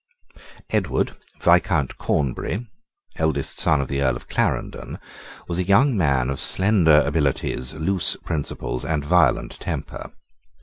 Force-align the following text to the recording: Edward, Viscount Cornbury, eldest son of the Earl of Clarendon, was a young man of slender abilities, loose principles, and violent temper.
Edward, 0.71 1.15
Viscount 1.41 1.99
Cornbury, 1.99 2.65
eldest 3.17 3.59
son 3.59 3.79
of 3.81 3.87
the 3.87 4.01
Earl 4.01 4.15
of 4.15 4.27
Clarendon, 4.27 4.97
was 5.47 5.59
a 5.59 5.63
young 5.63 5.95
man 5.95 6.31
of 6.31 6.39
slender 6.39 7.03
abilities, 7.05 7.75
loose 7.75 8.17
principles, 8.25 8.83
and 8.83 9.05
violent 9.05 9.59
temper. 9.59 10.11